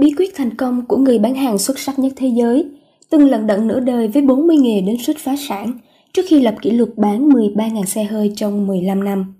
[0.00, 2.66] Bí quyết thành công của người bán hàng xuất sắc nhất thế giới,
[3.10, 5.72] từng lận đận nửa đời với 40 nghề đến suýt phá sản
[6.12, 9.34] trước khi lập kỷ lục bán 13.000 xe hơi trong 15 năm.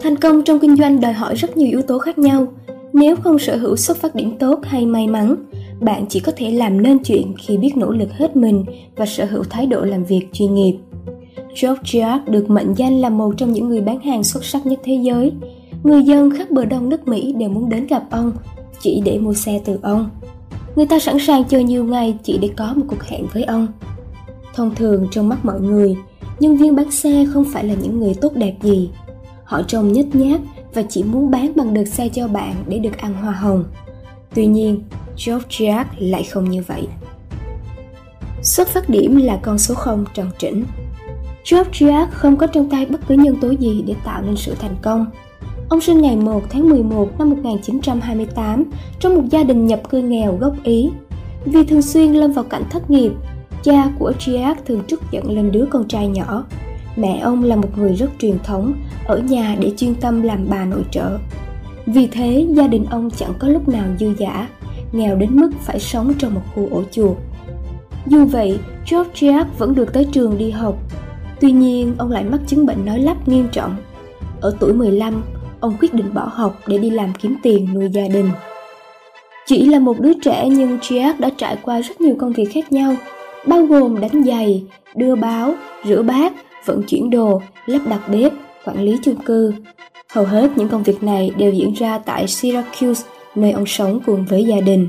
[0.00, 2.46] Thành công trong kinh doanh đòi hỏi rất nhiều yếu tố khác nhau.
[2.92, 5.34] Nếu không sở hữu xuất phát điểm tốt hay may mắn,
[5.80, 8.64] bạn chỉ có thể làm nên chuyện khi biết nỗ lực hết mình
[8.96, 10.76] và sở hữu thái độ làm việc chuyên nghiệp.
[11.62, 14.80] George Jacques được mệnh danh là một trong những người bán hàng xuất sắc nhất
[14.84, 15.32] thế giới.
[15.82, 18.32] Người dân khắp bờ đông nước Mỹ đều muốn đến gặp ông
[18.82, 20.10] chỉ để mua xe từ ông.
[20.76, 23.66] Người ta sẵn sàng chờ nhiều ngày chỉ để có một cuộc hẹn với ông.
[24.54, 25.96] Thông thường trong mắt mọi người,
[26.40, 28.90] nhân viên bán xe không phải là những người tốt đẹp gì.
[29.44, 30.40] Họ trông nhếch nhác
[30.74, 33.64] và chỉ muốn bán bằng được xe cho bạn để được ăn hoa hồng.
[34.34, 34.82] Tuy nhiên,
[35.26, 36.86] George Jack lại không như vậy.
[38.42, 40.64] Xuất phát điểm là con số 0 tròn trĩnh.
[41.50, 44.54] George Jack không có trong tay bất cứ nhân tố gì để tạo nên sự
[44.60, 45.06] thành công.
[45.72, 48.64] Ông sinh ngày 1 tháng 11 năm 1928
[49.00, 50.90] trong một gia đình nhập cư nghèo gốc Ý.
[51.44, 53.12] Vì thường xuyên lâm vào cảnh thất nghiệp,
[53.62, 56.44] cha của triac thường trút giận lên đứa con trai nhỏ.
[56.96, 58.74] Mẹ ông là một người rất truyền thống,
[59.06, 61.18] ở nhà để chuyên tâm làm bà nội trợ.
[61.86, 64.48] Vì thế, gia đình ông chẳng có lúc nào dư giả,
[64.92, 67.16] nghèo đến mức phải sống trong một khu ổ chuột.
[68.06, 68.58] Dù vậy,
[68.90, 70.78] George triac vẫn được tới trường đi học.
[71.40, 73.76] Tuy nhiên, ông lại mắc chứng bệnh nói lắp nghiêm trọng.
[74.40, 75.22] Ở tuổi 15,
[75.62, 78.30] ông quyết định bỏ học để đi làm kiếm tiền nuôi gia đình.
[79.46, 82.72] Chỉ là một đứa trẻ nhưng Triac đã trải qua rất nhiều công việc khác
[82.72, 82.94] nhau,
[83.46, 86.32] bao gồm đánh giày, đưa báo, rửa bát,
[86.64, 88.32] vận chuyển đồ, lắp đặt bếp,
[88.64, 89.52] quản lý chung cư.
[90.12, 94.24] Hầu hết những công việc này đều diễn ra tại Syracuse, nơi ông sống cùng
[94.24, 94.88] với gia đình.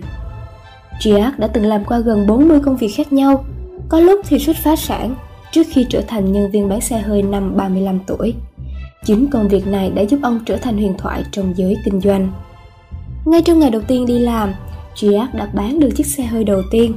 [0.99, 3.45] Triac đã từng làm qua gần 40 công việc khác nhau,
[3.89, 5.15] có lúc thì xuất phá sản
[5.51, 8.33] trước khi trở thành nhân viên bán xe hơi năm 35 tuổi.
[9.05, 12.31] Chính công việc này đã giúp ông trở thành huyền thoại trong giới kinh doanh.
[13.25, 14.53] Ngay trong ngày đầu tiên đi làm,
[14.95, 16.93] Jack đã bán được chiếc xe hơi đầu tiên,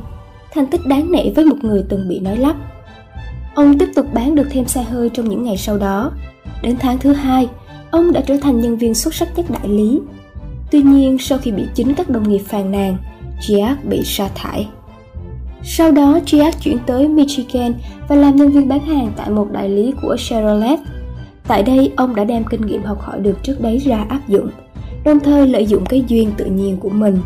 [0.53, 2.57] thành tích đáng nể với một người từng bị nói lắp.
[3.55, 6.13] Ông tiếp tục bán được thêm xe hơi trong những ngày sau đó.
[6.63, 7.49] Đến tháng thứ hai,
[7.91, 10.01] ông đã trở thành nhân viên xuất sắc nhất đại lý.
[10.71, 12.97] Tuy nhiên, sau khi bị chính các đồng nghiệp phàn nàn,
[13.41, 14.69] Jack bị sa thải.
[15.65, 17.75] Sau đó, Jack chuyển tới Michigan
[18.09, 20.79] và làm nhân viên bán hàng tại một đại lý của Chevrolet.
[21.49, 24.51] Tại đây, ông đã đem kinh nghiệm học hỏi được trước đấy ra áp dụng,
[25.05, 27.19] đồng thời lợi dụng cái duyên tự nhiên của mình.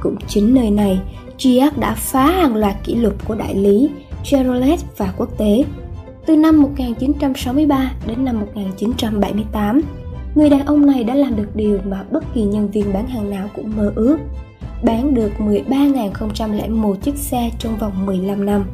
[0.00, 1.00] Cũng chính nơi này,
[1.38, 3.90] Giac đã phá hàng loạt kỷ lục của đại lý
[4.24, 5.64] Chevrolet và quốc tế.
[6.26, 9.80] Từ năm 1963 đến năm 1978,
[10.34, 13.30] người đàn ông này đã làm được điều mà bất kỳ nhân viên bán hàng
[13.30, 14.18] nào cũng mơ ước.
[14.84, 18.64] Bán được 13.001 chiếc xe trong vòng 15 năm.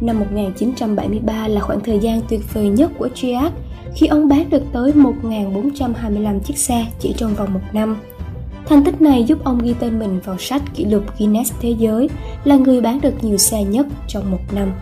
[0.00, 3.52] Năm 1973 là khoảng thời gian tuyệt vời nhất của Triad
[3.94, 7.96] khi ông bán được tới 1.425 chiếc xe chỉ trong vòng một năm.
[8.66, 12.08] Thành tích này giúp ông ghi tên mình vào sách kỷ lục Guinness Thế giới,
[12.44, 14.72] là người bán được nhiều xe nhất trong một năm.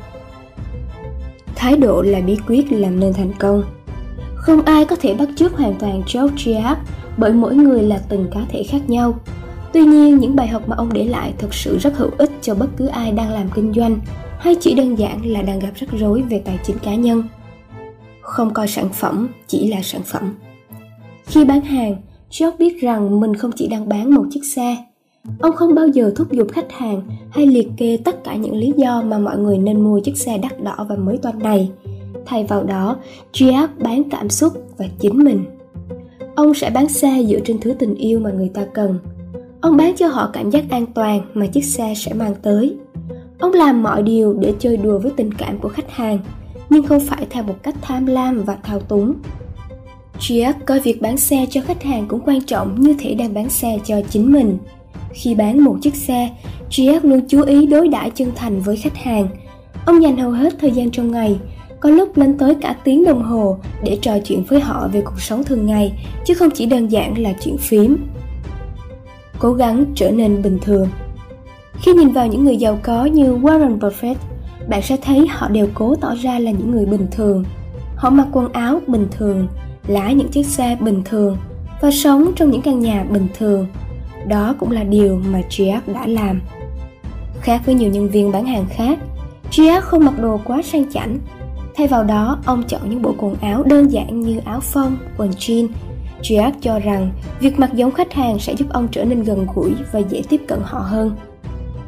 [1.54, 3.62] Thái độ là bí quyết làm nên thành công.
[4.34, 6.76] Không ai có thể bắt chước hoàn toàn George Triad
[7.16, 9.18] bởi mỗi người là từng cá thể khác nhau.
[9.72, 12.54] Tuy nhiên, những bài học mà ông để lại thực sự rất hữu ích cho
[12.54, 14.00] bất cứ ai đang làm kinh doanh
[14.38, 17.22] hay chỉ đơn giản là đang gặp rắc rối về tài chính cá nhân.
[18.20, 20.34] Không coi sản phẩm chỉ là sản phẩm.
[21.26, 21.96] Khi bán hàng,
[22.30, 24.76] Job biết rằng mình không chỉ đang bán một chiếc xe.
[25.40, 28.72] Ông không bao giờ thúc giục khách hàng hay liệt kê tất cả những lý
[28.76, 31.70] do mà mọi người nên mua chiếc xe đắt đỏ và mới toanh này.
[32.26, 32.96] Thay vào đó,
[33.34, 35.44] Giac bán cảm xúc và chính mình.
[36.34, 38.98] Ông sẽ bán xe dựa trên thứ tình yêu mà người ta cần.
[39.60, 42.76] Ông bán cho họ cảm giác an toàn mà chiếc xe sẽ mang tới.
[43.38, 46.19] Ông làm mọi điều để chơi đùa với tình cảm của khách hàng,
[46.70, 49.14] nhưng không phải theo một cách tham lam và thao túng.
[50.19, 53.48] Triac coi việc bán xe cho khách hàng cũng quan trọng như thể đang bán
[53.48, 54.58] xe cho chính mình.
[55.12, 56.30] Khi bán một chiếc xe,
[56.70, 59.28] Triac luôn chú ý đối đãi chân thành với khách hàng.
[59.86, 61.38] Ông dành hầu hết thời gian trong ngày,
[61.80, 65.20] có lúc lên tới cả tiếng đồng hồ để trò chuyện với họ về cuộc
[65.20, 65.92] sống thường ngày,
[66.25, 67.96] chứ không chỉ đơn giản là chuyện phím.
[69.38, 70.88] Cố gắng trở nên bình thường.
[71.75, 74.14] Khi nhìn vào những người giàu có như Warren Buffett,
[74.69, 77.44] bạn sẽ thấy họ đều cố tỏ ra là những người bình thường.
[77.96, 79.49] Họ mặc quần áo bình thường,
[79.87, 81.37] lái những chiếc xe bình thường
[81.81, 83.67] và sống trong những căn nhà bình thường.
[84.26, 86.41] Đó cũng là điều mà Jack đã làm.
[87.41, 88.99] Khác với nhiều nhân viên bán hàng khác,
[89.50, 91.19] Jack không mặc đồ quá sang chảnh.
[91.76, 95.31] Thay vào đó, ông chọn những bộ quần áo đơn giản như áo phông, quần
[95.31, 95.69] jean.
[96.23, 97.11] Giac cho rằng
[97.41, 100.41] việc mặc giống khách hàng sẽ giúp ông trở nên gần gũi và dễ tiếp
[100.49, 101.17] cận họ hơn.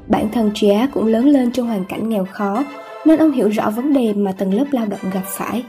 [0.09, 2.65] Bản thân Giac cũng lớn lên trong hoàn cảnh nghèo khó,
[3.07, 5.63] nên ông hiểu rõ vấn đề mà tầng lớp lao động gặp phải.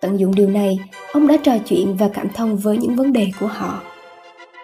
[0.00, 0.78] Tận dụng điều này,
[1.12, 3.80] ông đã trò chuyện và cảm thông với những vấn đề của họ.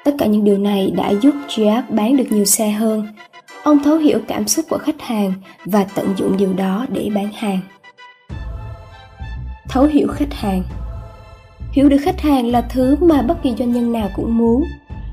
[0.04, 3.06] Tất cả những điều này đã giúp Jack bán được nhiều xe hơn.
[3.62, 5.32] Ông thấu hiểu cảm xúc của khách hàng
[5.64, 7.60] và tận dụng điều đó để bán hàng.
[9.68, 10.62] Thấu hiểu khách hàng
[11.74, 14.64] Hiểu được khách hàng là thứ mà bất kỳ doanh nhân nào cũng muốn.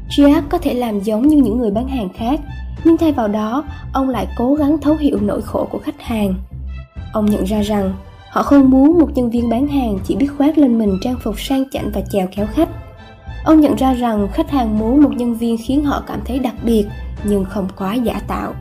[0.10, 2.40] Jack có thể làm giống như những người bán hàng khác,
[2.84, 3.63] nhưng thay vào đó,
[3.94, 6.34] ông lại cố gắng thấu hiểu nỗi khổ của khách hàng.
[7.13, 7.94] Ông nhận ra rằng
[8.30, 11.42] họ không muốn một nhân viên bán hàng chỉ biết khoác lên mình trang phục
[11.42, 12.69] sang chảnh và chèo kéo khách
[13.44, 16.56] Ông nhận ra rằng khách hàng muốn một nhân viên khiến họ cảm thấy đặc
[16.63, 16.86] biệt
[17.24, 18.54] nhưng không quá giả tạo.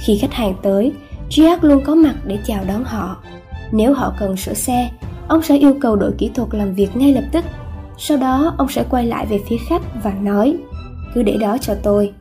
[0.00, 0.92] Khi khách hàng tới,
[1.30, 3.16] Jack luôn có mặt để chào đón họ.
[3.72, 4.90] Nếu họ cần sửa xe,
[5.28, 7.44] ông sẽ yêu cầu đội kỹ thuật làm việc ngay lập tức.
[7.98, 10.56] Sau đó, ông sẽ quay lại về phía khách và nói,
[11.14, 12.12] cứ để đó cho tôi.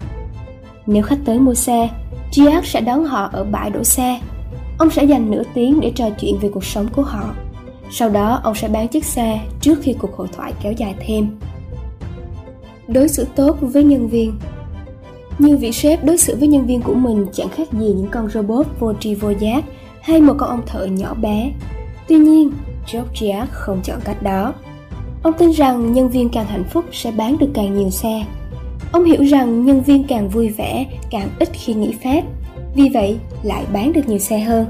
[0.86, 1.90] Nếu khách tới mua xe,
[2.31, 4.19] Jack sẽ đón họ ở bãi đổ xe.
[4.78, 7.34] Ông sẽ dành nửa tiếng để trò chuyện về cuộc sống của họ.
[7.92, 11.30] Sau đó, ông sẽ bán chiếc xe trước khi cuộc hội thoại kéo dài thêm
[12.88, 14.34] đối xử tốt với nhân viên
[15.40, 18.30] nhiều vị sếp đối xử với nhân viên của mình chẳng khác gì những con
[18.30, 19.63] robot vô tri vô giác
[20.02, 21.52] hay một con ông thợ nhỏ bé
[22.07, 22.52] tuy nhiên
[22.93, 24.53] georgia không chọn cách đó
[25.23, 28.25] ông tin rằng nhân viên càng hạnh phúc sẽ bán được càng nhiều xe
[28.91, 32.23] ông hiểu rằng nhân viên càng vui vẻ càng ít khi nghỉ phép
[32.75, 34.65] vì vậy lại bán được nhiều xe hơn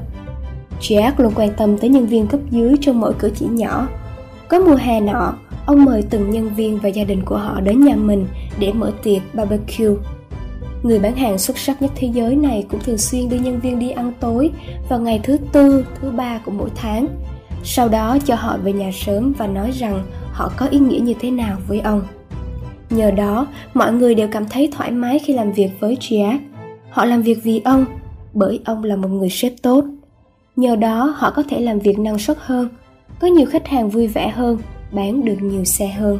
[0.81, 3.88] Jack luôn quan tâm tới nhân viên cấp dưới trong mỗi cử chỉ nhỏ.
[4.47, 5.33] Có mùa hè nọ,
[5.65, 8.27] ông mời từng nhân viên và gia đình của họ đến nhà mình
[8.59, 9.95] để mở tiệc barbecue.
[10.83, 13.79] Người bán hàng xuất sắc nhất thế giới này cũng thường xuyên đưa nhân viên
[13.79, 14.50] đi ăn tối
[14.89, 17.07] vào ngày thứ tư, thứ ba của mỗi tháng.
[17.65, 21.13] Sau đó cho họ về nhà sớm và nói rằng họ có ý nghĩa như
[21.19, 22.01] thế nào với ông.
[22.89, 26.39] Nhờ đó, mọi người đều cảm thấy thoải mái khi làm việc với Triac.
[26.89, 27.85] Họ làm việc vì ông,
[28.33, 29.85] bởi ông là một người sếp tốt.
[30.56, 32.69] Nhờ đó, họ có thể làm việc năng suất hơn,
[33.19, 34.57] có nhiều khách hàng vui vẻ hơn
[34.91, 36.19] bán được nhiều xe hơn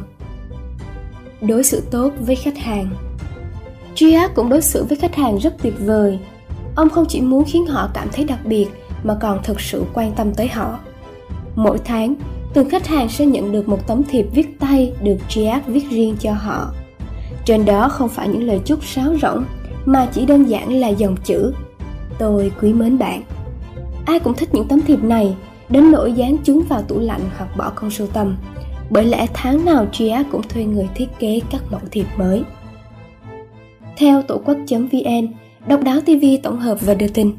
[1.40, 2.90] đối xử tốt với khách hàng
[3.94, 6.18] Triac cũng đối xử với khách hàng rất tuyệt vời
[6.76, 8.66] ông không chỉ muốn khiến họ cảm thấy đặc biệt
[9.02, 10.78] mà còn thực sự quan tâm tới họ
[11.56, 12.14] mỗi tháng
[12.54, 16.16] từng khách hàng sẽ nhận được một tấm thiệp viết tay được Gia viết riêng
[16.20, 16.72] cho họ
[17.44, 19.44] trên đó không phải những lời chúc sáo rỗng
[19.84, 21.52] mà chỉ đơn giản là dòng chữ
[22.18, 23.22] tôi quý mến bạn
[24.06, 25.36] ai cũng thích những tấm thiệp này
[25.68, 28.36] đến nỗi dán chúng vào tủ lạnh hoặc bỏ con sưu tầm
[28.90, 32.42] bởi lẽ tháng nào Gia cũng thuê người thiết kế các mẫu thiệp mới.
[33.96, 35.26] Theo tổ quốc.vn,
[35.68, 37.32] Độc đáo TV tổng hợp và đưa tin.